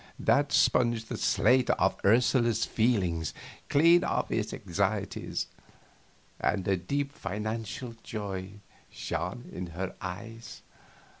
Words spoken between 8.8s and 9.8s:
shone in